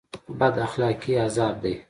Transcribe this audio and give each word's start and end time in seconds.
بد 0.39 0.59
اخلاقي 0.59 1.17
عذاب 1.19 1.55
دی 1.61 1.73